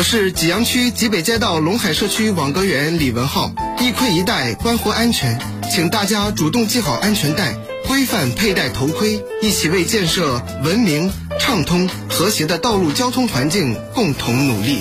[0.00, 3.52] 我是济阳区济北街道龙海社区网格员李文浩。
[3.80, 5.38] 一盔一带，关乎安全，
[5.70, 7.52] 请大家主动系好安全带，
[7.86, 14.78] 规范佩戴头盔，一起为建设文明、畅通、和谐的道路交通环境共同努力。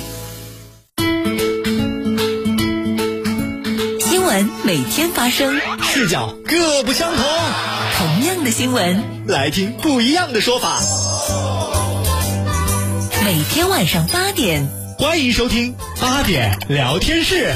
[4.00, 7.26] 新闻每天发生，视角各不相同。
[7.98, 10.82] 同样的新闻，来听不一样的说法。
[13.26, 14.70] 每天晚上八点，
[15.00, 17.54] 欢迎收听八点聊天室。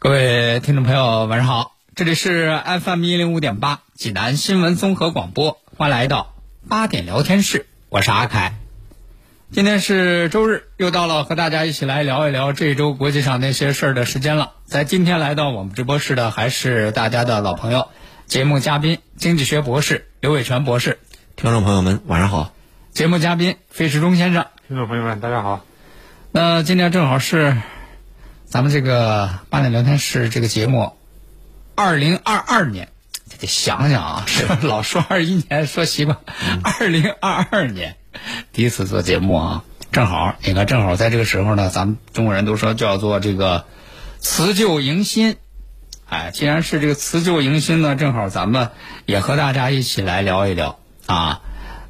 [0.00, 6.34] 各位听众朋友，晚上好，这里是 FM 一零五点八济南新闻综合广播，欢迎来到
[6.68, 8.54] 八点聊天室，我是阿凯。
[9.52, 14.54] 今天是周日，又到了和大家一起来聊一聊这一周国际上那些事儿的时间了。
[14.64, 17.86] 在今天来到我们直播室的还是大家的老朋友，
[18.26, 20.98] 节目嘉宾经济学博士刘伟全博士。
[21.36, 22.52] 听众朋友们，晚上好。
[22.92, 24.48] 节目嘉宾费世忠先生。
[24.68, 25.64] 听众朋友们，大家好。
[26.30, 27.56] 那今天正好是。
[28.44, 30.92] 咱们这个八点聊天室这个节目，
[31.74, 32.90] 二零二二年，
[33.40, 36.18] 得想想啊，是 老说二一年说习惯，
[36.62, 37.96] 二零二二年
[38.52, 43.64] 第一次做节目啊，正好你看正好在这个时候呢，咱们中国人都说叫做这个
[44.18, 45.36] 辞旧迎新，
[46.10, 48.68] 哎，既然是这个辞旧迎新呢，正好咱们
[49.06, 51.40] 也和大家一起来聊一聊啊，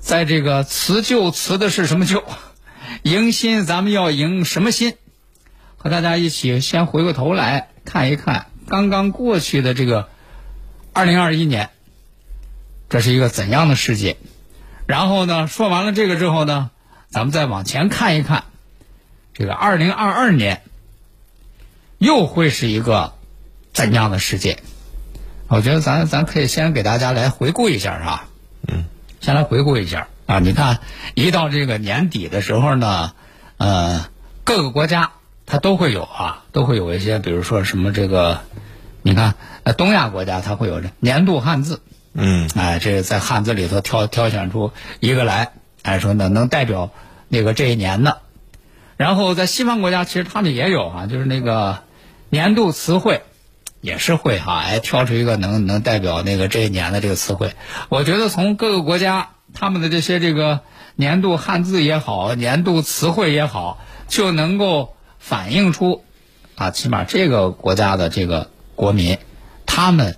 [0.03, 2.25] 在这个辞旧辞的是什么旧，
[3.03, 4.97] 迎新咱们要迎什么新？
[5.77, 10.09] 和大家一起先回过头来看一看刚刚过去的这个
[10.93, 11.71] 二零二一年，
[12.91, 14.17] 这是一个怎样的世界？
[14.87, 16.73] 然后呢，说完了这个之后呢，
[17.09, 18.45] 咱们再往前看一看，
[19.35, 20.63] 这个二零二二年
[21.99, 23.15] 又会是一个
[23.73, 24.59] 怎样的世界？
[25.47, 28.29] 我觉得咱咱可以先给大家来回顾一下啊，
[29.23, 30.39] 先来回顾一下啊。
[30.41, 30.81] 你看，
[31.15, 33.13] 一到这个年底的时候呢，
[33.57, 34.05] 呃，
[34.45, 35.13] 各个国家。
[35.45, 38.41] 它都会有啊，都会有一些，比如说什么这个，
[39.03, 39.35] 你看，
[39.65, 41.83] 呃，东亚国家它会有这年度汉字，
[42.15, 46.91] 嗯，哎，这个在汉字里头挑挑选出一个来，哎，说呢能代表
[47.29, 48.21] 那个这一年的。
[48.97, 51.81] 然后在西方国家，其实他们也有啊，就是那个
[52.31, 53.23] 年度词汇
[53.83, 57.53] 也是会哈，哎，挑出一个能能代表那个这一年的这个词汇。
[57.91, 60.61] 我觉得从各个国家他们的这些这个
[60.97, 63.79] 年度汉字也好，年度词汇也好，
[64.09, 64.97] 就能够。
[65.25, 66.03] 反映出，
[66.57, 69.19] 啊，起码这个国家的这个国民，
[69.67, 70.17] 他们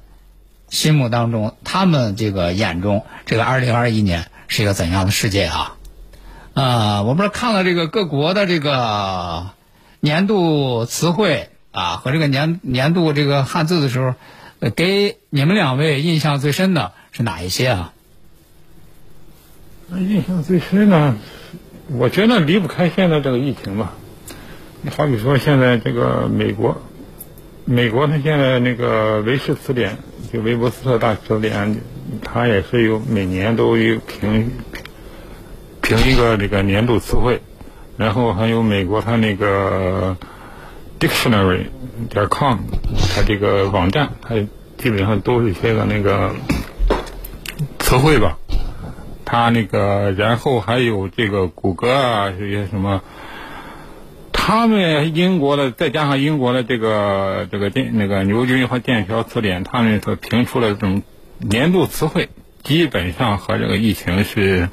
[0.70, 5.76] 心目当中，他们这个眼中，这个二零二一年是一个怎样的世界啊？
[6.54, 9.50] 啊，我不知道看了这个各国的这个
[10.00, 14.15] 年度词汇啊和这个年年度这个汉字的时候，
[14.71, 17.93] 给你们两位印象最深的是哪一些啊？
[19.89, 21.17] 那印象最深呢？
[21.89, 23.93] 我觉得离不开现在这个疫情吧。
[24.83, 26.81] 你好比说，现在这个美国，
[27.65, 29.99] 美国它现在那个韦氏词典，
[30.33, 31.81] 就韦伯斯特大词典，
[32.23, 34.53] 它也是有每年都有评
[35.83, 37.43] 评一个这个年度词汇，
[37.97, 40.17] 然后还有美国它那个
[40.99, 41.66] dictionary
[42.09, 42.59] 点 com，
[43.15, 44.34] 它这个网站，它
[44.77, 46.34] 基本上都是一些个那个
[47.78, 48.38] 词汇吧，
[49.25, 53.03] 它那个然后还有这个谷歌啊这些什么。
[54.47, 61.03] 他们英国的，再加上英国的这个这个电那个牛津和剑桥词典，他们所评出的这种
[61.38, 62.28] 年度词汇，
[62.62, 64.69] 基本上和这个疫情是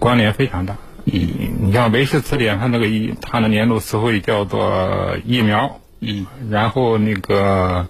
[0.00, 0.76] 关联非常大。
[1.04, 5.80] 你你像维氏词典，它那个疫，它的年度词汇叫做疫苗。
[6.00, 6.26] 嗯。
[6.50, 7.86] 然后那个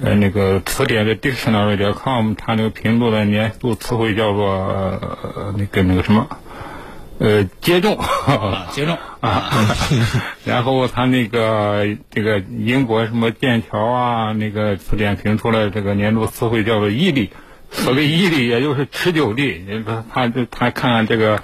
[0.00, 5.00] 呃那个词典的 dictionary.com，它那个评度的年度词汇叫做
[5.56, 6.26] 那个那个什么？
[7.16, 7.96] 呃，接种，
[8.72, 9.48] 接种 啊，
[10.44, 17.30] 然后他那个这个英国什么剑桥啊，那个词典评出来这个年度词汇叫做毅力，
[17.70, 19.64] 所谓毅力也就是持久力。
[19.86, 21.40] 他他他看看这个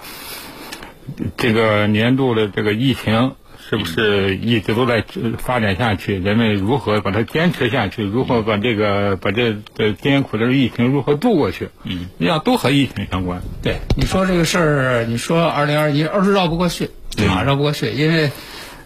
[1.36, 3.34] 这个年度的这个疫情
[3.68, 6.18] 是不是一直都在呃发展下去？
[6.18, 8.02] 人们如何把它坚持下去？
[8.02, 11.68] 如何把这个把这这艰苦的疫情如何度过去？
[11.84, 13.42] 嗯，这样都和疫情相关。
[13.62, 16.90] 对，你说这个事儿，你说二零二一，二是绕不过去，
[17.28, 18.32] 啊，绕不过去，因为，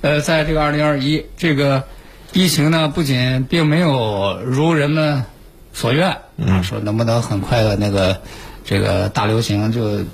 [0.03, 1.85] 呃，在这个二零二一，这个
[2.32, 5.25] 疫情呢，不仅并没有如人们
[5.73, 8.20] 所愿，啊，说能不能很快的那个
[8.65, 10.05] 这个大流行就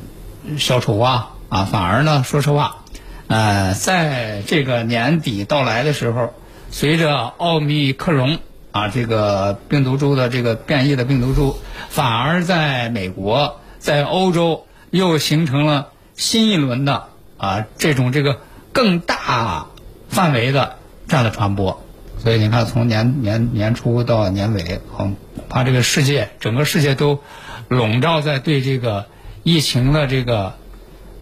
[0.59, 2.85] 消除啊，啊，反而呢，说实话，
[3.27, 6.33] 呃，在这个年底到来的时候，
[6.71, 8.39] 随着奥密克戎
[8.71, 11.57] 啊这个病毒株的这个变异的病毒株，
[11.89, 18.39] 反而在美国、在欧洲又形成了新一轮的啊这种这个
[18.73, 19.67] 更大
[20.09, 20.77] 范围的
[21.09, 21.83] 这样的传播。
[22.19, 25.17] 所以你看，从年年年初到年尾，恐
[25.49, 27.19] 怕这个世界整个世界都
[27.67, 29.07] 笼罩在对这个
[29.43, 30.55] 疫情的这个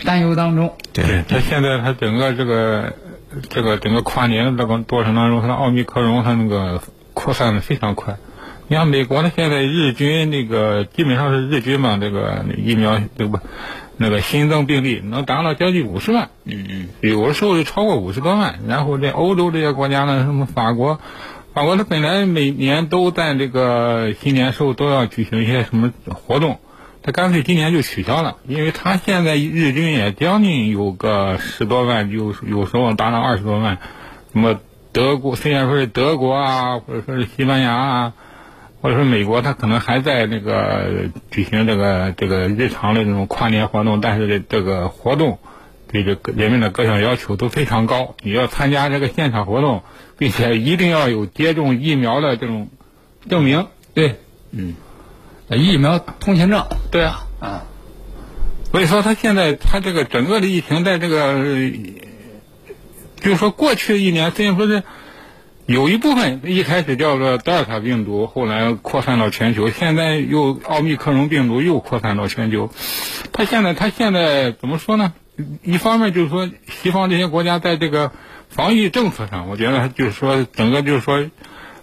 [0.04, 0.74] 担忧当中。
[0.92, 2.94] 对，他现在他整个这个
[3.48, 6.82] 这个整个跨年的这个过程当中，他的奥密克戎它那个
[7.14, 8.16] 扩散的非常快。
[8.68, 13.38] 你看美国呢，现在日均那个基本上是日均嘛，这个疫苗对不？
[14.00, 18.60] 那个新增病例能达到将近五十万，嗯嗯，有的时候就超过五十多万。
[18.68, 21.00] 然后在欧洲这些国家呢，什么法国，
[21.52, 26.60] 法国它本来每年都在这个新年时候都要举行一些什么活动，
[27.02, 33.78] 他干脆今年就取消了，因为他现在日均也将近有个十多万，有有时候达到二十多万。
[34.32, 34.60] 那么
[34.92, 38.12] 德国虽然说是德国啊，或者说是西班牙啊，
[38.82, 45.38] 或者说美国，他可能还在那个举行这个这个日常的这种跨年活动，但是这这个活动
[45.90, 48.16] 对这个人们的各项要求都非常高。
[48.22, 49.82] 你要参加这个现场活动，
[50.18, 52.68] 并且一定要有接种疫苗的这种
[53.28, 53.66] 证明。
[53.94, 54.16] 对，
[54.50, 54.74] 嗯，
[55.56, 56.66] 疫苗通行证。
[56.90, 57.62] 对啊，啊，
[58.70, 61.72] 所以说，他现在他这个整个的疫情在这个，呃
[63.20, 64.82] 就是说过去一年虽然说是
[65.66, 72.70] 有一部分一开始叫做德尔塔病毒，后来扩散到全球，现在又奥密克戎病毒又扩散到全球。
[73.32, 75.12] 他现在他现在怎么说呢？
[75.62, 78.12] 一方面就是说，西方这些国家在这个
[78.48, 81.28] 防疫政策上，我觉得就是说整个就是说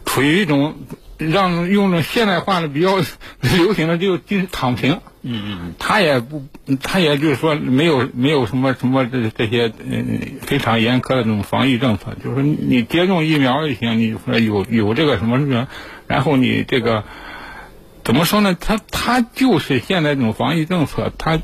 [0.06, 0.76] 处于一种
[1.18, 2.98] 让用种现代化的比较
[3.42, 5.00] 流行的就就是躺平。
[5.28, 6.46] 嗯嗯他也不，
[6.84, 15.68] 他也就是说没有没有什么什么这这些嗯非常严苛的这种防疫政策，就是说你接种疫苗就行，你说有有这个什么什么，
[16.06, 17.04] 然后你这个
[18.04, 18.56] 怎么说呢？
[18.60, 21.40] 他他就是现在这种防疫政策，他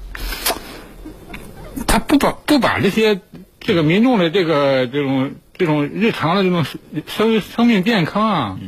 [1.87, 3.19] 他不把不把这些
[3.59, 6.65] 这个民众的这个这种这种日常的这种
[7.07, 8.59] 生生命健康啊，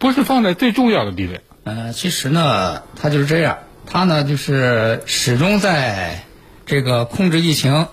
[0.00, 1.42] 不是放在最重要的地位。
[1.62, 6.24] 呃，其实呢，它就是这样，它呢就是始终在
[6.64, 7.86] 这个控制疫情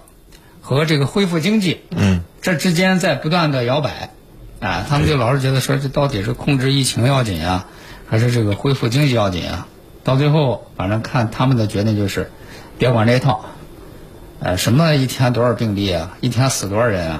[0.61, 4.11] 和这个恢复经济，嗯，这之间在不断的摇摆，
[4.61, 7.67] 啊，他们就老是觉得说这到底是控制疫情要紧啊，
[8.07, 9.67] 还是这个恢复经济要紧啊？
[10.05, 12.31] 到最后，反正看他们的决定就是，
[12.77, 13.43] 别管这一套，
[14.39, 17.19] 呃，什么一天多少病例啊，一天死多少人啊，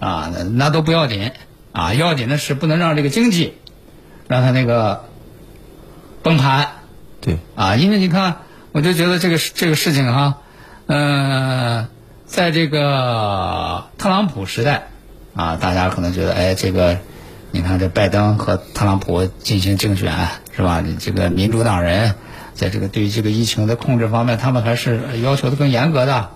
[0.00, 1.32] 啊，那那都不要紧，
[1.72, 3.54] 啊，要紧的是不能让这个经济
[4.28, 5.04] 让它那个
[6.22, 6.68] 崩盘。
[7.20, 8.36] 对，啊，因为你看，
[8.70, 10.38] 我就觉得这个事这个事情哈，
[10.86, 11.88] 呃，
[12.26, 14.88] 在这个特朗普时代，
[15.34, 16.98] 啊，大家可能觉得，哎，这个，
[17.50, 20.12] 你看这拜登和特朗普进行竞选
[20.54, 20.80] 是吧？
[20.80, 22.14] 你这个民主党人
[22.54, 26.30] 在这个对于这个疫情的控制方面，他们还是要求的更严格的，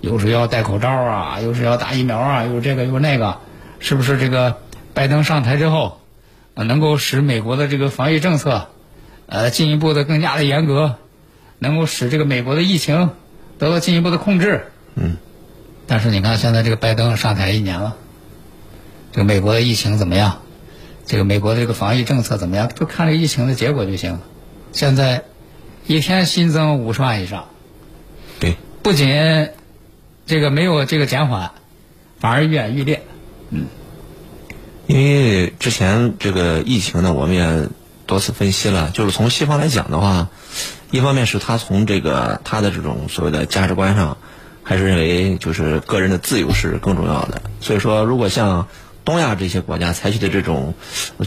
[0.00, 3.38] 又是要戴口罩啊，又是要打疫苗啊，又这个又那个，
[3.80, 4.58] 是不是这个
[4.94, 5.97] 拜登上台之后，
[6.58, 8.66] 呃能够使美国的这个防疫政策？
[9.26, 10.96] 呃，进一步的更加的严格，
[11.60, 13.10] 能够使这个美国的疫情
[13.58, 14.64] 得到进一步的控制。
[14.96, 15.18] 嗯。
[15.86, 17.96] 但是你看，现在这个拜登上台一年了，
[19.12, 20.40] 这个美国的疫情怎么样？
[21.06, 22.68] 这个美国的这个防疫政策怎么样？
[22.74, 24.20] 就看这个疫情的结果就行了。
[24.72, 25.22] 现在
[25.86, 27.46] 一天新增五十万以上，
[28.40, 29.50] 对，不仅
[30.26, 31.52] 这个没有这个减缓，
[32.18, 33.04] 反而愈演愈烈。
[34.88, 37.68] 因为之前这个疫情呢，我们也
[38.06, 40.30] 多次分析了，就是从西方来讲的话，
[40.90, 44.16] 一方面是他从这个他的这种所谓的价值观上，
[44.62, 47.42] 还是认为就是个人的自由是更重要的。
[47.60, 48.66] 所以说，如果像
[49.04, 50.72] 东亚这些国家采取的这种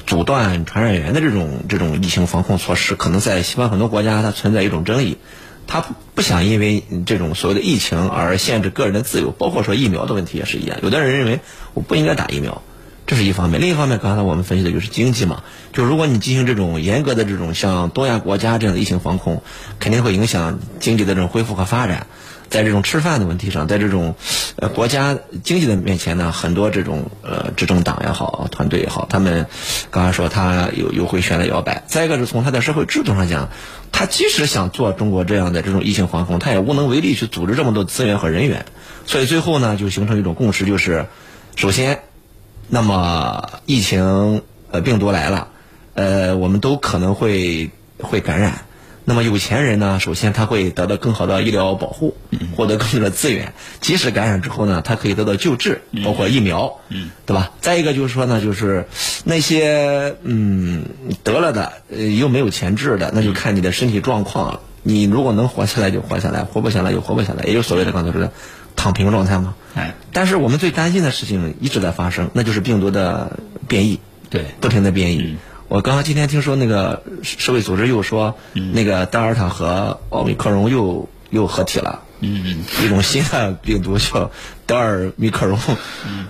[0.07, 5.19] 阻断传染源的这种这种疫情防控措施，可能在西方很多国家它存在一种争议。
[5.67, 10.79] 他不想因为这种所谓的疫情而限制个人的自由，包括说疫苗的问题也是一样。
[10.81, 11.41] 有的人认为
[11.75, 12.63] 我不应该打疫苗。
[13.11, 13.59] 这是一方面。
[13.59, 19.43] 另一方面，刚才我们分析的就是经济嘛，就如果你进行这种严格的这种像东亚国家这样的疫情防控，
[19.81, 22.07] 肯定会影响经济的这种恢复和发展。
[22.49, 24.15] 在这种吃饭的问题上，在这种
[24.55, 29.45] 呃国家经济的面前呢，很多这种呃执政党也好，团队也好，他们
[29.89, 31.83] 刚才说他有有会选择摇摆。
[31.87, 33.49] 再一个是从他的社会制度上讲，
[33.91, 38.65] 他即使想做中国这样的这种疫情防控，他也无能为力去组织这么多资源和人员。
[39.05, 41.07] 所以最后呢，就形成一种共识，就是
[41.57, 42.03] 首先，
[42.73, 45.49] 那么疫情呃病毒来了，
[45.93, 48.61] 呃我们都可能会会感染。
[49.03, 52.15] 那么有钱人呢，首先他会得到更好的医疗保护，
[52.55, 53.51] 获得更多的资源。
[53.81, 56.79] 即使感染之后呢，他可以得到救治，包括疫苗，
[57.25, 57.51] 对吧？
[57.59, 58.87] 再一个就是说呢，就是
[59.25, 60.85] 那些嗯
[61.23, 64.61] 得了的，呃又没有钱治的，那就看你的身体状况了。
[64.83, 68.31] 你如果能活下来就活下来，活不下来就活不下来，也就所谓的刚才说的
[68.75, 69.55] 躺平状态吗。
[69.73, 73.99] 哎，但是我们最担心的事情一直在发生，那就是病毒的变异，
[74.29, 75.37] 对，不停的变异。
[75.67, 82.43] 我刚刚今天听说那个世世卫组织又说，那个德尔塔和奥密克戎又又合体了，嗯。
[82.45, 84.31] 嗯，一种新的病毒叫
[84.65, 85.57] 德尔密克戎，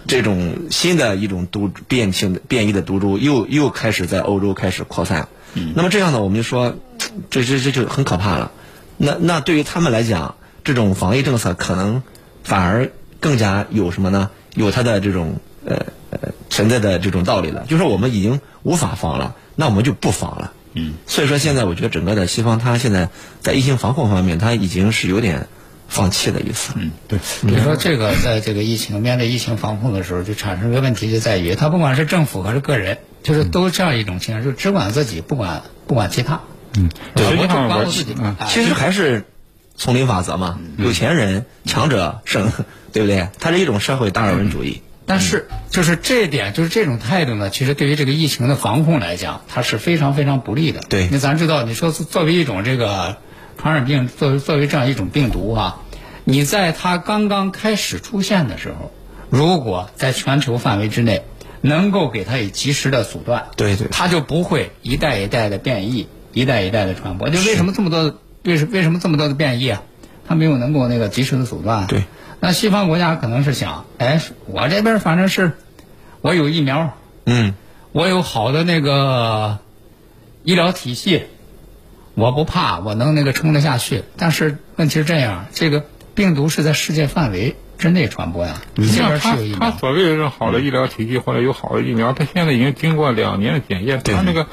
[0.08, 5.28] 这种新的一种毒变性的变异的毒株又又开始在欧洲开始扩散。
[5.76, 6.76] 那么这样呢，我们就说，
[7.32, 8.52] 这这这就很可怕了。
[8.98, 12.04] 那那对于他们来讲，这种防疫政策可能
[12.44, 14.30] 反而更加有什么呢？
[14.56, 17.66] 有它的这种呃呃存在的这种道理了。
[17.68, 20.54] 就是我们已经无法防了，那我们就不防了。
[20.74, 23.10] 嗯，所以说现在我觉得整个的西方，它现在
[23.42, 25.48] 在疫情防控方面，它已经是有点
[25.88, 26.74] 放弃的意思。
[26.78, 27.20] 嗯，对。
[27.42, 36.40] 比如说这个，在这个疫情面对疫情防控的时候，就产生一个问题，就在于它不管是政府还是个人，就是都这样一种情况，就只管自己，不管不管其他。
[36.78, 38.16] 嗯，对我只管我自己。
[38.22, 39.26] 哎其实还是
[39.76, 42.52] 丛林法则嘛，有钱人强者胜，
[42.94, 43.30] 对不对？
[43.40, 44.82] 它是一种社会达尔文主义。
[45.08, 50.82] 但是，就是这一点，就是这种态度呢，其实对于这个疫情的防控来讲，它是非常非常不利的。
[50.88, 53.18] 对那咱知道，你说作为一种这个
[53.58, 55.82] 传染病，作为作为这样一种病毒啊，
[56.24, 58.92] 你在它刚刚开始出现的时候，
[59.30, 61.24] 如果在全球范围之内
[61.60, 67.30] 能够给它以及时的阻断，对对它就不会一代一代的变异，一代一代的传播。
[67.30, 69.84] 就为什么这么多的为什为什么这么多的变异啊？
[70.28, 71.88] 他没有能够那个及时的阻断。
[71.88, 72.04] 对。
[72.40, 75.52] 那西方国家可能是想，哎，我这边反正是，
[76.22, 77.54] 我有疫苗，嗯，
[77.92, 79.60] 我有好的那个
[80.44, 81.24] 医疗体系，
[82.16, 84.04] 我不怕，我能那个撑得下去。
[84.18, 85.84] 但是问题是这样，这个
[86.16, 94.48] 病毒是在世界范围之内传播呀，你这边像他他是有疫苗，所谓的这种好的医疗体系或者有好的疫苗，他现在已经经过两年的检验，他那个。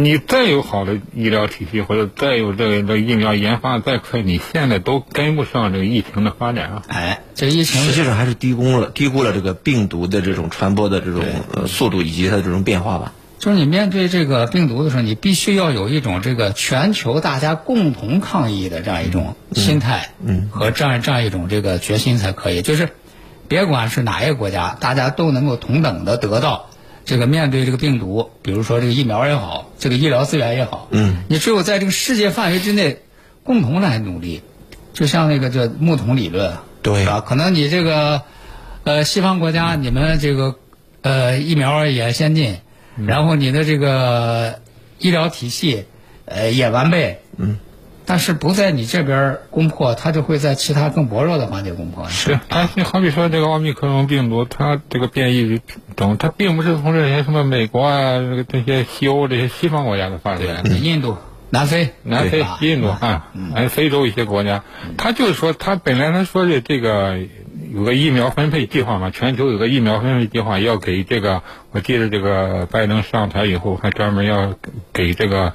[0.00, 6.82] 你再有好的医疗体系，或者再有这个这个疫苗研发再快，你现在都跟不上这个疫情的发展啊！
[6.86, 13.12] 哎，这个疫情实际上还是低估了低估了这个病毒的这种传播的这种呃速度以及它的这种变化吧。
[13.40, 22.62] 就是你面对这个病毒的时候，你必须要有一种这个全球大家共同抗疫的这样一种心态，嗯，和这样这样一种这个决心才可以。
[22.62, 22.90] 就是，
[23.48, 26.67] 别管是哪一个国家，大家都能够同等的得到
[27.08, 32.98] 这个面对这个病毒，比如说这个疫苗也好，这个医疗资源也好，嗯，你只有在这个世界范围之内
[33.42, 34.42] 共同来努力，
[34.92, 37.20] 就像那个叫木桶理论，对是吧？
[37.26, 38.22] 可能你这个
[38.84, 40.56] 呃西方国家你们这个
[41.02, 42.58] 呃疫苗也先进。
[43.06, 44.58] 然后你的这个
[44.98, 45.84] 医疗体系，
[46.24, 47.56] 呃也完备，嗯，
[48.08, 52.08] 但是不在你这边攻破，它就会在其他更薄弱的环节攻破。
[52.08, 55.60] 是，它你好比说这个奥密克戎病毒，它这个变异
[55.94, 60.62] 种，它并不是从这些什么美国啊、这个这些西欧这些西方国家的发展来。
[60.62, 61.18] 印度、
[61.50, 64.64] 南非、南非、印度啊，还非洲一些国家，
[64.96, 67.18] 他就是说，他本来他说的这个
[67.74, 74.54] 有个疫苗分配计划嘛，全球有个疫苗分配计划，要给这个，我记得这个拜登上台以后，还专门要
[74.94, 75.52] 给这个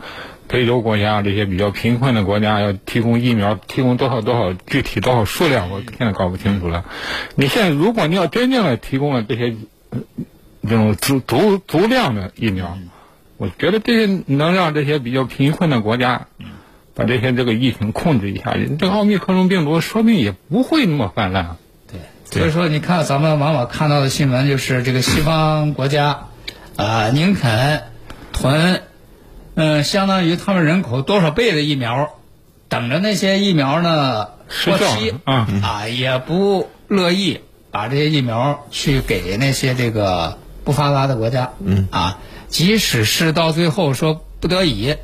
[0.54, 6.86] 非洲国家这些比较贫困的国家要提供疫苗，提供多少多少，具体多少数量，我现在搞不清楚了。
[7.34, 9.56] 你现在如果你要真正的提供了这些
[9.90, 9.98] 呃
[10.62, 12.78] 这种足足足量的疫苗。
[13.38, 16.28] 我觉得这些能让这些比较贫困的国家，
[16.94, 21.58] 把这些这个疫情控制一下，这个奥密克戎病毒说不定也不会那么泛滥。
[21.92, 26.28] 对，所以说你看咱们往往看到的新闻就是这个西方国家，
[26.76, 27.84] 啊、宁肯
[28.32, 28.84] 囤，
[29.56, 32.10] 嗯、相当于他们人口多少倍的疫苗，
[32.70, 34.28] 等着那些疫苗呢
[34.66, 35.48] 过期啊。
[35.62, 37.42] 啊，也不乐意
[37.72, 41.88] 把这些疫苗去给那些这个不发达的国家，嗯。
[41.92, 44.96] 啊，即使是到最后说不得已，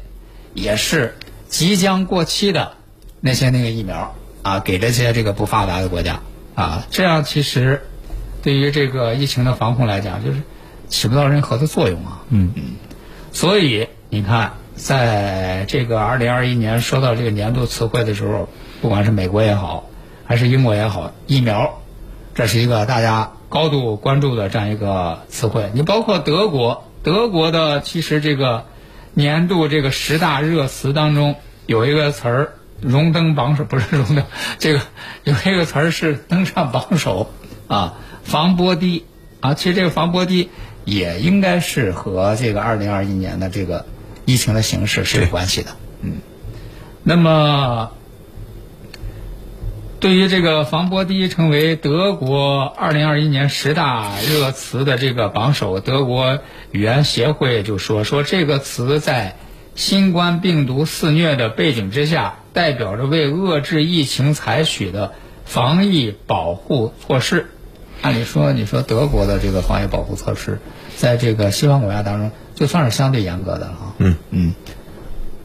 [0.53, 1.15] 也是
[1.47, 2.73] 即将过期的
[3.21, 6.21] 那些那个疫苗啊，给这些这个不发达的国家
[6.55, 7.81] 啊，这样其实
[8.41, 10.41] 对于这个疫情的防控来讲，就是
[10.89, 12.23] 起不到任何的作用啊。
[12.29, 12.51] 嗯。
[12.55, 12.63] 嗯。
[13.31, 18.49] 所以你看，在这个二零二一年说到这个年度词汇的时候，
[18.81, 19.87] 不管是美国也好，
[20.25, 21.79] 还是英国也好，疫苗，
[22.33, 25.69] 这是一个大家高度关注的这样一个词汇。
[25.75, 28.65] 你包括德国，德国的其实这个
[29.13, 31.35] 年度这个十大热词当中
[31.67, 34.25] 有一个词儿荣登榜首，不是荣登，
[34.57, 34.81] 这个
[35.23, 37.29] 有一个词儿是登上榜首
[37.67, 39.05] 啊，防波堤
[39.39, 40.49] 啊，其实这个防波堤
[40.83, 43.85] 也应该是和这个二零二一年的这个
[44.29, 45.71] 疫情的形势是有关系的。
[46.01, 46.17] 嗯，
[47.03, 47.91] 那么
[49.99, 56.39] 对于这个防波堤成为德国二零二一年十大热词的这个榜首，德国
[56.71, 59.35] 语言协会就说说这个词在
[59.75, 65.13] 新冠病毒肆虐的背景之下，代表着为遏制疫情采取的
[65.45, 67.49] 防疫保护措施。
[68.01, 70.59] 按理说，你说德国的这个防疫保护措施，
[70.95, 73.95] 在这个西方国家当中，就算是相对严格的了啊。
[73.99, 74.53] 嗯嗯。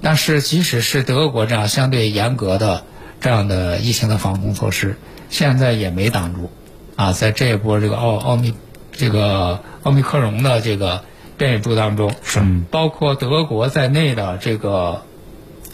[0.02, 2.84] 但是，即使是德国这样相对严格的
[3.20, 4.96] 这样的疫情的防控措施，
[5.30, 6.50] 现在也没挡住
[6.96, 8.52] 啊，在这一波这个奥奥密
[8.92, 11.04] 这个奥密克戎的这个
[11.38, 15.04] 变异株当中，是包括德国在内的这个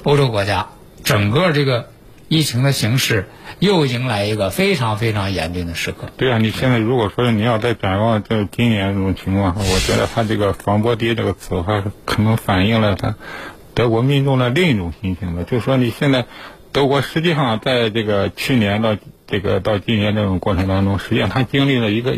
[0.05, 0.69] 欧洲国家，
[1.03, 1.89] 整个这个
[2.31, 3.27] 疫情的形势
[3.59, 6.11] 又迎来一个非常非常严峻的时刻。
[6.17, 13.17] 对啊，你现在如果说你要再展望这今年这种情况，我觉得他这个“防波堤”这个词的话，可能反映了他
[13.75, 15.43] 德国民众的另一种心情吧。
[15.43, 16.27] 就是说，你现在
[16.71, 18.97] 德国实际上在这个去年到
[19.27, 22.17] 这个到今年这种过程当中，实际上他经历了一个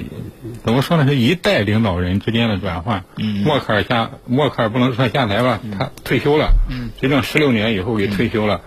[0.63, 1.07] 怎么说呢？
[1.07, 3.05] 是一代领导人之间的转换。
[3.17, 3.37] 嗯。
[3.45, 6.53] 默克尔下默克尔不能说下台吧，他退休了。
[6.69, 6.91] 嗯。
[7.01, 8.61] 执政十六年以后给退休了，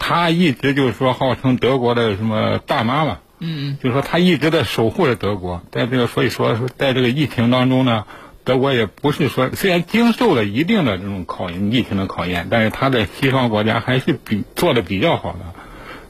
[0.00, 3.18] 他一直就是说号称德国的什么大妈嘛。
[3.42, 8.04] 嗯就是说他一直在守护着德国，在这个所以说在这个疫情当中呢，
[8.44, 15.38] 德国也不是说虽然经受了一定的这种考验，疫情的考验，但是他在西方国家还是比做的比较好的。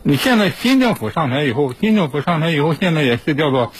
[0.02, 3.72] 你现在新政府上台以后，新政府上台以后，现在也是叫做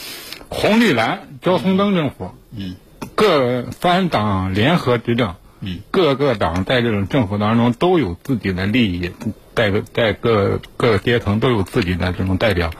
[0.47, 2.75] 红绿蓝交通灯政府，嗯，
[3.15, 9.11] 各三党联合执政，嗯，各个党在这种政府当中都有自己的利益，
[9.55, 12.71] 在个在各各个阶层都有自己的这种代表。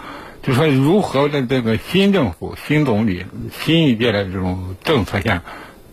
[0.43, 3.25] 就说如何在这个新政府、新总理、
[3.63, 5.43] 新一届的这种政策下，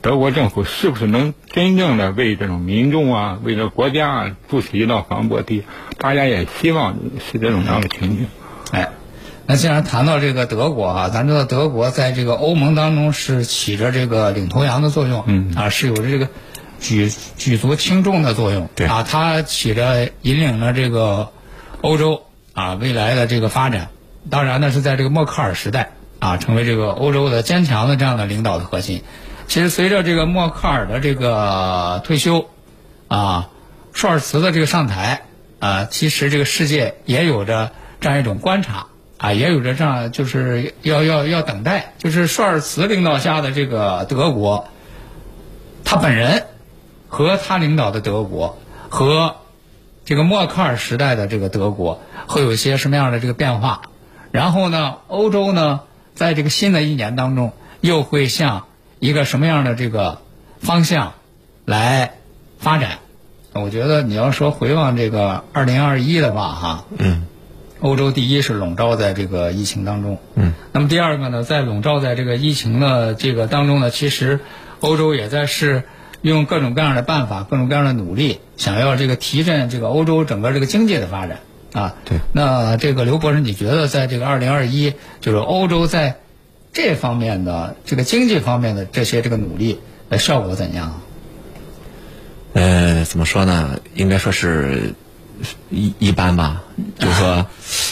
[0.01, 5.65] 德国政府是不是能真正的为这种民众啊、为这国家啊筑起一道防波堤？
[5.99, 6.97] 大家也希望
[7.31, 8.27] 是这种样的情景。
[8.71, 8.89] 哎，
[9.45, 16.29] 那既然谈到这个德国啊，咱知道德国在这个欧盟当中是起着这个领头羊的作用，嗯啊，是有着这个
[16.81, 21.31] 举举足轻重的作用，对啊，它起着引领了这个
[21.81, 23.89] 欧洲啊未来的这个发展。
[24.31, 29.03] 当然呢，是在这个默克尔时代啊，成为这个欧洲的坚强的这样的领导的核心。
[29.47, 32.49] 其实随着这个默克尔的这个退休，
[33.09, 33.49] 啊，
[33.93, 35.23] 舒尔茨的这个上台，
[35.59, 44.69] 啊，其实这个世界也有着这样一种观察，啊，也有着这样就是要要要等待，就是舒尔茨领导下的这个德国，
[45.85, 46.45] 他本人
[47.09, 49.37] 和他领导的德国和
[50.05, 53.83] 这个默克尔时代的这个德国会有一些什么样的这个变化？
[54.31, 55.81] 然后呢，欧洲呢，
[56.15, 58.67] 在这个新的一年当中，又会向
[58.99, 60.19] 一个什么样的这个
[60.61, 61.15] 方向
[61.65, 62.15] 来
[62.59, 62.99] 发展？
[63.55, 67.27] 我觉得你要说回望这个二零二一的话，哈，嗯，
[67.81, 74.41] 欧洲第一是笼罩在这个疫情当中，嗯，那么第二个呢，在笼罩在这个疫情的这个当中呢，其实
[74.81, 75.85] 欧洲也在是
[76.23, 81.41] 用各种各样的办法、各种各样的努力，想要这个提振这个欧洲整个这个经济的发展。
[81.73, 82.19] 啊，对。
[82.33, 86.19] 那这个刘博士，你觉得在这个二零二一，就是欧洲在
[86.73, 89.79] 这方面的这个经济方面的这些这个努力，
[90.09, 91.01] 呃，效果怎样？
[92.55, 93.79] 呃，怎么说呢？
[93.95, 94.95] 应该说是
[95.71, 96.63] 一一般吧，
[96.99, 97.47] 就是说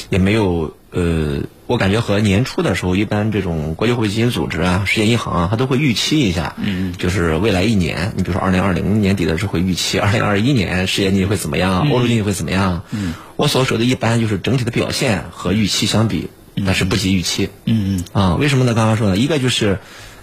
[0.09, 16.31] 也没有呃，我感觉和年初的时候，一般这种国际货币基金组织啊、世界银行啊，它都会预期一下，嗯，就是未来一年，你比如说二零二零年底的时候会预期二零二一年世界经济会怎么样，欧洲经济会怎么样，嗯，我所说的一般就是整体的表现和预期相比，
[16.65, 18.03] 但是不及预期，嗯。
[18.13, 18.73] 啊，为什么呢？
[18.73, 19.79] 刚刚说呢，一个就是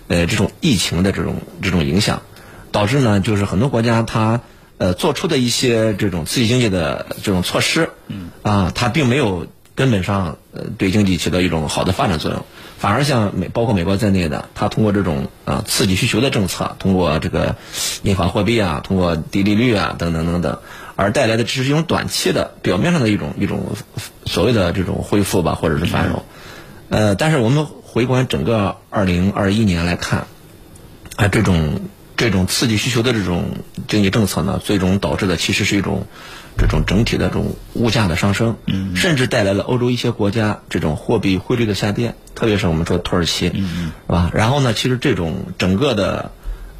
[0.07, 2.23] 呃这种疫情的这种这种影响。
[2.71, 4.41] 导致呢，就是很多国家它
[4.79, 12.45] 呃做出的一些这种刺激经济的这种措施，嗯，啊，它并没有根本上呃对经济起到一种好的发展作用，
[12.77, 17.55] 反而像美包括美国在内的，它通过这种啊刺激需求的政策，通过这个
[18.03, 20.59] 印发货币啊，通过低利率啊等等等等，
[20.95, 23.75] 而带来的只是一种短期的表面上的一种一种
[24.25, 26.23] 所谓的这种恢复吧，或者是繁荣，
[26.89, 30.27] 呃，但是我们回观整个二零二一年来看，
[31.15, 31.81] 啊，这种
[32.15, 33.45] 这种刺激需求的这种
[33.93, 36.07] 经济政策呢，最终导致的其实是一种
[36.57, 44.31] 这种整体的这种物价的上升，嗯，甚至带来了欧洲一些国家这种货币汇率的下跌，特别是我们说土耳其，嗯是吧？
[44.33, 46.31] 然后呢，其实这种整个的。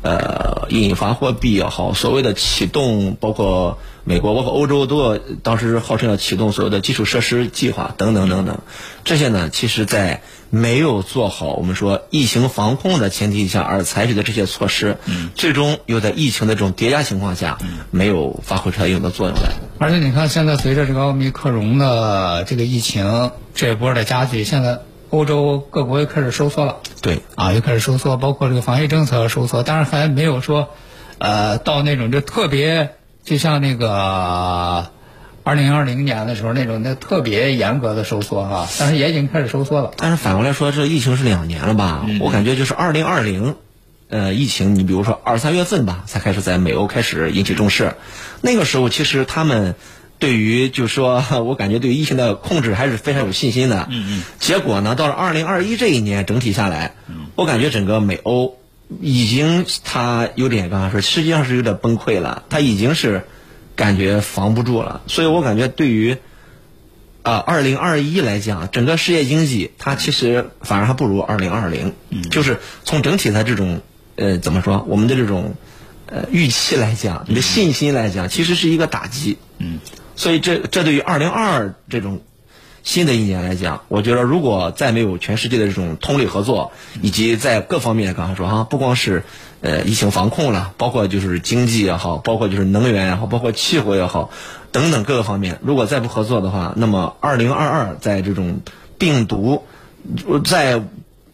[0.04, 8.60] 呃，引发货币也好，所谓的启动，包括美国，包括欧洲，都要当时号称要启动所有的基础设施计划等等等等，
[9.06, 14.98] 这些呢，其实在没有做好我们说疫情防控的前提下而采取的这些措施，
[15.36, 17.58] 最终又在疫情的这种叠加情况下，
[17.90, 19.54] 没有发挥出来应有的作用来。
[19.80, 24.82] 而且你看，现在随着这个奥密克戎的这个疫情这一波的加剧，现在。
[25.14, 30.70] 欧洲各国又开始收缩了，对，啊，又开始收缩，包括这个防疫政策收缩，当然还没有说，
[31.20, 34.88] 呃，到那种就特别，就像那个
[35.44, 39.92] 二零二零年的时候那种那特别严格的收缩哈，但是也已经开始收缩了。
[39.98, 42.08] 但是反过来说，这疫情是两年了吧？
[42.20, 43.56] 我感觉就是二零二零，
[44.10, 47.94] 呃，疫情你比如说二三月份吧，才开始在美欧开始引起重视，
[48.42, 49.76] 那个时候其实他们。
[50.24, 53.90] 对于，就是说，我感觉对于疫情的控制还是非常有信心的。
[53.92, 54.24] 嗯嗯。
[54.40, 56.96] 结果呢，到了二零二一这一年，整体下来，
[57.36, 58.58] 我感觉整个美欧
[59.02, 62.44] 已经它有点刚才说，实际上是有点崩溃了。
[62.50, 63.24] 它已经是
[63.76, 65.02] 感觉防不住了。
[65.08, 66.16] 所以我感觉对于
[67.24, 71.92] 啊二零二一来讲，整个世界经济它其实反而还不如二零二零。
[72.12, 72.22] 嗯。
[72.30, 73.82] 就是从整体的这种
[74.16, 75.56] 呃怎么说，我们的这种
[76.06, 79.38] 呃预期来讲，你的信心来讲，其实是一个打击。
[79.58, 79.80] 嗯。
[80.16, 82.22] 所以，这这对于二零二二这种
[82.84, 86.72] 新的一年来讲，我觉得如果再没有全世界的这种通力合作，
[87.02, 89.24] 以及在各方面，刚才说哈，不光是
[89.62, 94.30] 呃疫情防控了，包括就是经济也好，包括就是能源也好，包括气候也好，
[94.72, 98.60] 等等各个方面，如果再不合作的话，那么二零二二在这种
[98.98, 99.64] 病毒
[100.46, 100.82] 在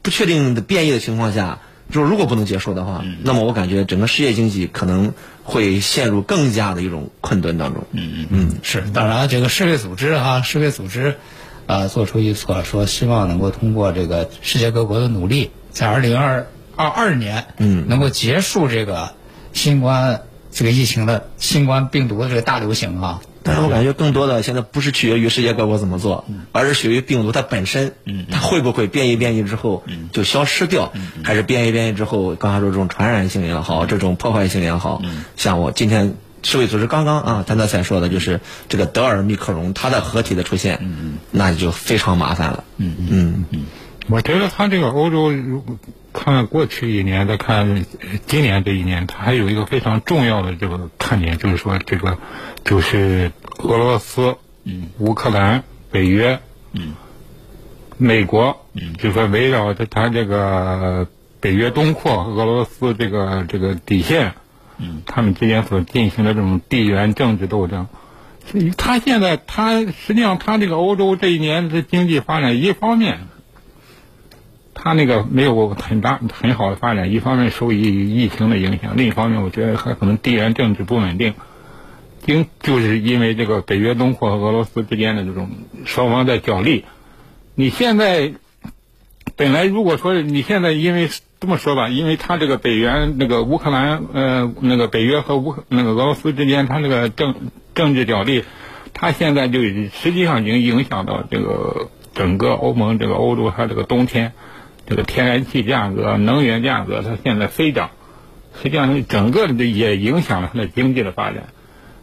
[0.01, 1.59] 不确定的变异的情况下。
[1.91, 5.13] 就是如果不能结束的话，那么我感觉整个世界经济可能
[5.49, 7.83] 会陷入更加的一种困顿当中。
[7.91, 8.81] 嗯嗯嗯，是。
[8.93, 11.15] 当然，这个世卫组织哈，世卫组织，
[11.65, 19.13] 呃，做出预测说，希望能够通过这个世界各国的努力，在二零二二二年，嗯，能够结束这个
[19.51, 23.21] 新冠这个疫情的新冠病毒的这个大流行啊。
[23.49, 27.93] 但是我感觉更多的现在不是取决于世界各国怎么做，而是取决于病毒它本身，
[28.29, 35.01] 它会不会变异变异之后就消失掉，还是变异变异之后，刚才说这种传染性也好，这种破坏性也好，
[35.35, 40.79] 像我今天世卫组织刚刚啊，谭德赛说的就是这个德尔密克戎它的合体的出现，
[41.31, 42.63] 那就非常麻烦了。
[42.77, 43.65] 嗯嗯嗯，
[44.07, 45.33] 我觉得它这个欧洲，
[46.13, 47.85] 看过去一年再看
[48.25, 52.17] 今年这一年，它还有一个非常重要的这个看点，就是说这个。
[52.65, 54.35] 就是俄罗斯、
[54.99, 56.39] 乌克兰、北约、
[57.97, 58.65] 美国，
[58.99, 61.07] 就说围绕着他这个
[61.39, 64.33] 北约东扩、俄罗斯这个这个底线，
[65.05, 67.87] 他们之间所进行的这种地缘政治斗争。
[68.77, 73.21] 他现在，他实际上，他这个欧洲这一年的经济发展，一方面，
[74.81, 81.33] 他那个没有很大很好的发展，一方面受疫疫情的影响，另一方面，我觉得还可能地缘政治不稳定。
[82.25, 85.49] 因就是因为这个北约东扩和俄罗斯之间的这种
[85.85, 86.85] 双方在角力，
[87.55, 88.33] 你现在
[89.35, 97.35] 本来如果说你现在因为这么说吧，因为他这个北约那个乌克兰呃那个北约和乌那个俄罗斯之间他那个政
[97.73, 98.43] 政治角力，
[98.93, 104.33] 他现在就实际上已经影响到这个整个欧盟这个欧洲它这个冬天
[104.89, 107.91] 这个天然气价格、能源价格它现在飞涨，
[108.61, 111.49] 实际上整个的也影响了它的经济的发展。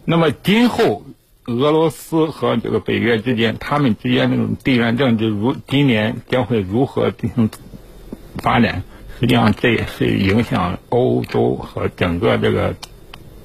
[0.04, 1.02] 那么今后，
[1.46, 7.50] 俄罗斯和这个北约之间，他们之间那种地缘政治如今年将会如何进行
[8.38, 8.84] 发展？
[9.18, 12.76] 实际上，这也是影响欧洲和整个这个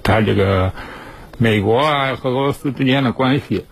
[0.03, 0.73] 它这个
[1.37, 3.65] 美国啊和俄罗斯之间的关系，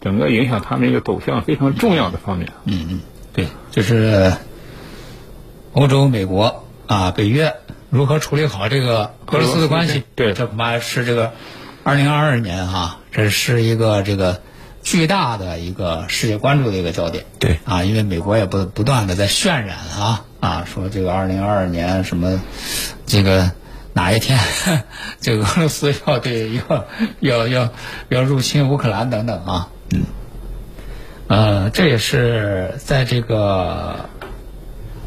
[0.00, 2.52] 整个影响他们一个走向非常重要的方面。
[2.66, 3.00] 嗯嗯，
[3.32, 4.32] 对，就是
[5.78, 7.54] 欧洲、美国啊，北约
[7.88, 10.02] 如何处理好这个俄罗斯的关系？
[10.16, 11.32] 对，这恐怕是这个。
[11.84, 14.42] 二零二二年哈，这是一个这个
[14.82, 17.24] 巨大的一个世界关注的一个焦点。
[17.38, 22.42] 对啊，因为美国也不不断的在渲染啊啊，说这个二零二二年什么
[23.06, 23.52] 这个
[23.92, 24.36] 哪一天
[25.22, 26.86] 这个俄罗斯要对要
[27.20, 27.70] 要要
[28.08, 29.68] 要入侵乌克兰等等啊。
[29.92, 30.02] 嗯。
[31.28, 34.10] 呃，这也是在这个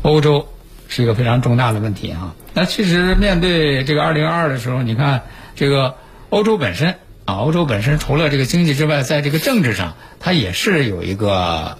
[0.01, 0.47] 欧洲
[0.91, 2.35] 是一个非常重大的问题啊。
[2.53, 5.23] 那其实面对这个二零二二的时候，你看
[5.55, 5.95] 这个。
[6.31, 11.77] 欧洲本身啊，欧洲本身除了这个经济之外，在这个政治上，它也是有一个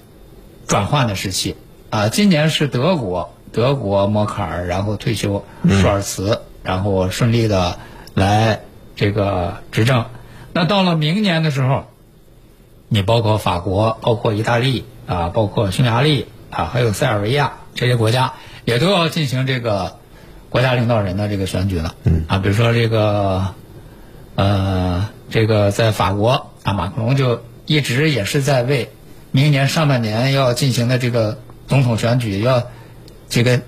[0.68, 1.56] 转换的时期
[1.90, 7.80] 啊，今年是德国，德国默克尔，然后退休，舒尔茨，然后顺利的
[8.14, 8.60] 来
[8.98, 10.04] 这个执政。
[10.52, 11.86] 那到了明年的时候，
[12.90, 18.34] 你包括法国，包括意大利啊，包括匈牙利啊，还有塞尔维亚这些国家，
[18.66, 19.98] 也都要进行这个
[20.50, 21.96] 国家领导人的这个选举了。
[22.04, 23.54] 嗯啊，比如说这个
[24.36, 28.90] 呃，这个在法国啊，马克龙就一直也是在为
[29.32, 32.64] 明年上半年要进行的这个总统选举要
[33.30, 33.62] 这个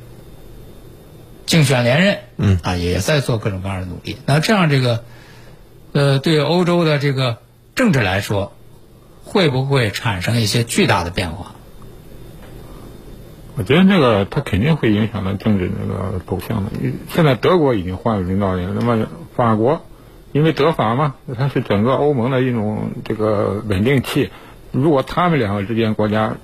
[1.46, 2.20] 竞选连任。
[2.38, 4.18] 嗯啊，也在做各种各样的努力。
[4.26, 5.04] 那这样这个
[5.92, 7.38] 呃，对欧洲的这个
[7.76, 8.54] 政治来说。
[9.26, 11.56] 会不会产生一些巨大的变化？
[13.56, 16.72] 我觉得这个它肯定会影响到政治那个走向的。
[17.10, 19.86] 现在德国已经换了领导人，那么法国，
[20.32, 24.32] 因为德法嘛，它是整个欧盟的一种这个稳定器。
[24.72, 26.36] 如果他们两个之间国家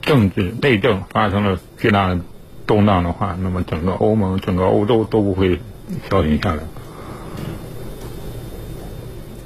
[0.00, 2.18] 政治内政发生了巨大的
[2.66, 5.60] 动荡的话，那么整个欧盟、整个欧洲都不会
[6.10, 6.64] 消停下来。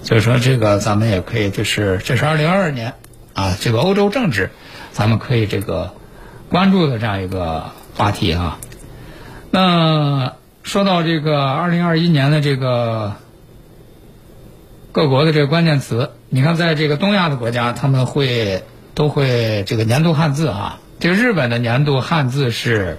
[0.03, 2.95] 所以说，这个咱们也可以，就是这是二零二二年
[3.35, 4.51] 啊，这个欧洲政治，
[4.93, 5.93] 咱们可以这个
[6.49, 8.59] 关注的这样一个话题啊。
[9.51, 13.15] 那说到这个二零二一年的这个
[14.93, 18.63] 各国的这个关键词，你看，在这个东亚的国家，他们会
[18.95, 20.81] 都会这个年度汉字啊。
[20.99, 22.99] 这个日本的年度汉字是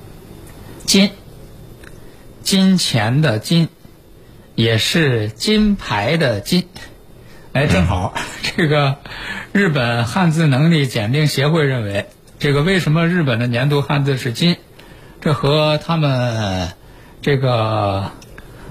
[0.84, 1.10] “金”，
[2.42, 3.68] 金钱的“金”。
[4.56, 6.68] 也是金牌的金，
[7.54, 8.14] 哎，正好
[8.56, 8.98] 这个
[9.50, 12.06] 日本汉字能力检定协会认为，
[12.44, 14.58] 这个为什么日本的年度汉字是金？
[15.22, 16.72] 这和他们
[17.22, 18.10] 这个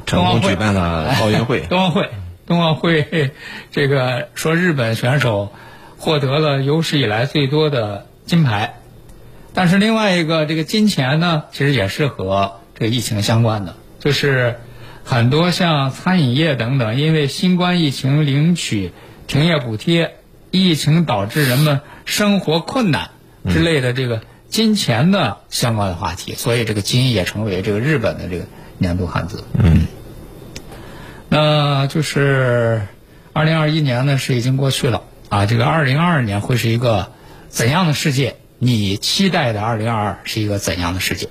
[0.06, 2.12] 成功举办了奥运会， 冬奥会，
[2.46, 3.32] 冬奥会，
[3.72, 5.52] 这个说日本选手
[5.98, 8.76] 获得了有史以来最多的金牌，
[9.56, 14.60] 但是另外一个这个金钱呢，其实也是和这个疫情相关的，就是。
[15.06, 18.94] 很多像餐饮业等等，因为新冠疫情领取
[19.28, 20.16] 停业补贴，
[20.50, 23.10] 疫情导致人们生活困难
[23.50, 28.46] 之类的这个金钱的相关的话题，所以这个金也成为这个日本的这个
[28.78, 29.44] 年度汉字。
[29.58, 29.88] 嗯，
[31.30, 32.88] 那就是
[33.34, 37.12] 二零二一年呢是已经过去了啊，这个二零二二年会是一个
[37.50, 38.36] 怎样的世界？
[38.60, 41.28] 你期待的二零二二是一个怎样的世界？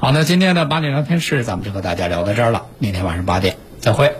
[0.00, 2.66] 好，那今天的八点聊天室，咱们就和大家聊到这儿了。
[2.78, 4.12] 明天晚上八点再会。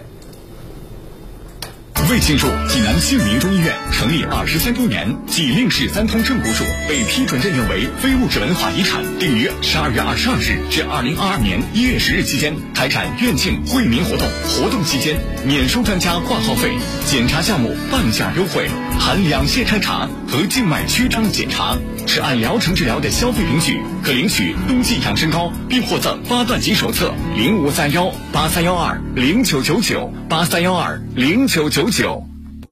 [2.12, 14.29] 为庆祝济南杏林中医院成立二十三周年，济令氏三通正骨术被批准认定为非物质文化遗产，定于十二月二十二日至二零二二年一月十日期间开展院庆惠民活动。
[14.44, 18.68] 活动期间免收专家挂号费，检查项目半价优惠，
[19.01, 21.79] 含两线筛查和静脉曲张检查。
[22.07, 27.15] 是按疗程治疗的消费凭据，可领取冬季养生膏，并获赠八段锦手册。
[27.37, 32.32] 零五三幺八三幺二零九九九八三幺二零九九九。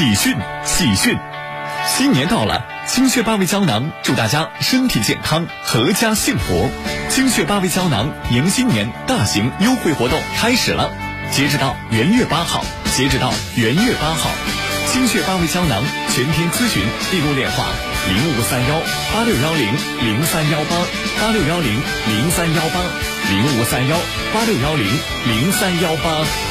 [0.00, 0.34] 喜讯！
[0.64, 1.14] 喜讯！
[1.86, 6.70] 新年到了，精血八味胶囊祝大家身体健康，阖家幸福。
[7.10, 10.90] 精血八味胶囊迎新年大型优惠活动开始了，
[11.30, 12.64] 截止到元月八号，
[12.96, 14.30] 截止到元月八号，
[14.90, 17.66] 精血八味胶囊全天咨询订购电话：
[18.08, 18.80] 零五三幺
[19.12, 19.68] 八六幺零
[20.00, 20.76] 零三幺八
[21.20, 21.74] 八六幺零
[22.08, 22.80] 零三幺八
[23.28, 23.98] 零五三幺
[24.32, 24.86] 八六幺零
[25.26, 26.49] 零三幺八。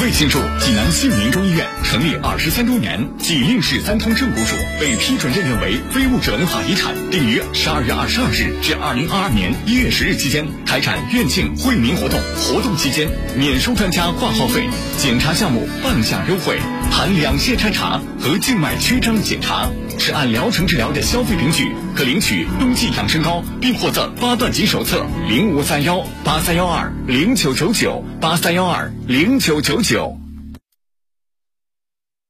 [0.00, 12.20] 为庆祝济南新民中医院成立二十三周年，济令市三通正骨属被批准认定为非物质文化遗产，定于十二月二十二日至二零二二年一月十日期间开展院庆惠民活动。
[12.36, 16.60] 活动期间免收专家挂号费，检查项目半价优惠，
[16.92, 19.68] 含两线筛查和静脉曲张检查。
[19.98, 25.04] 是按疗程治疗的消费凭据，可领取冬季养生膏，并获赠八段锦手册。
[25.28, 30.16] 零五三幺八三幺二零九九九八三幺二零九九九。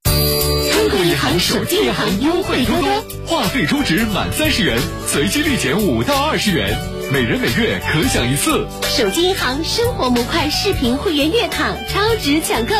[0.04, 6.78] 中国银行手机银行优惠多多，话费充值满三十元，随机立减五到二十元，
[7.12, 8.66] 每人每月可享一次。
[8.84, 12.74] 手机银行生活模块视频会员月卡超值抢购。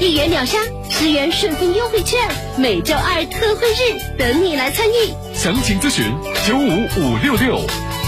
[0.00, 0.58] 一元秒杀，
[0.90, 2.20] 十元顺丰优惠券，
[2.56, 4.92] 每周二特惠日等你来参与。
[5.34, 6.04] 详情咨询
[6.46, 7.60] 九五五六六，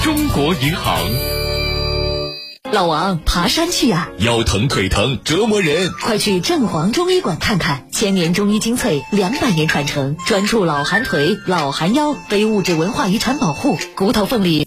[0.02, 0.98] 中国银行。
[2.72, 14.60] 老王，爬山去呀、腰疼腿疼折磨人，快去正黄中医馆看看，千年中医精粹，两百年传承，专注老寒腿、老寒腰，非物质文化遗产保护，骨头缝里。